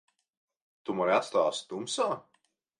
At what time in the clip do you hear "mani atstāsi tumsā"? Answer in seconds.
1.01-2.11